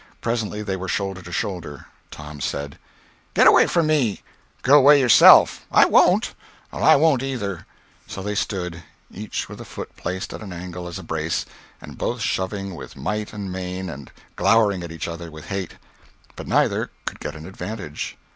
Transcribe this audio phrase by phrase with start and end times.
[0.19, 1.85] Presently they were shoulder to shoulder.
[2.09, 2.79] Tom said:
[3.35, 4.17] "Get away from here!"
[4.63, 6.33] "Go away yourself!" "I won't."
[6.73, 7.67] "I won't either."
[8.07, 11.45] So they stood, each with a foot placed at an angle as a brace,
[11.79, 15.75] and both shoving with might and main, and glowering at each other with hate.
[16.35, 18.17] But neither could get an advantage.